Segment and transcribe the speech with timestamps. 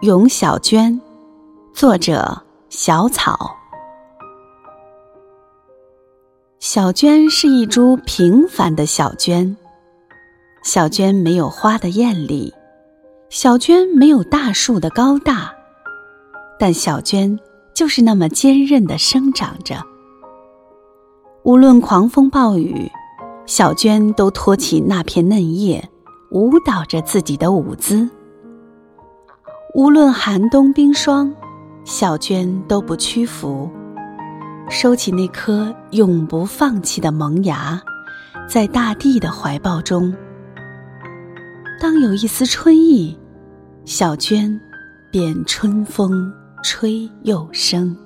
[0.00, 1.00] 咏小娟，
[1.72, 3.56] 作者小草。
[6.58, 9.56] 小娟是一株平凡的小娟，
[10.64, 12.52] 小娟没有花的艳丽，
[13.30, 15.54] 小娟没有大树的高大，
[16.58, 17.38] 但小娟
[17.72, 19.80] 就是那么坚韧的生长着。
[21.44, 22.90] 无论狂风暴雨，
[23.46, 25.88] 小娟都托起那片嫩叶，
[26.30, 28.10] 舞蹈着自己的舞姿。
[29.74, 31.34] 无论寒冬冰霜，
[31.84, 33.68] 小娟都不屈服，
[34.70, 37.82] 收起那颗永不放弃的萌芽，
[38.48, 40.14] 在大地的怀抱中。
[41.80, 43.18] 当有一丝春意，
[43.84, 44.60] 小娟
[45.10, 47.96] 便春风吹又生。